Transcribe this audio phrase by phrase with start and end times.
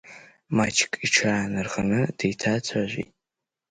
[0.55, 3.11] Маҷк иҽаанырханы деиҭаацәажәеит.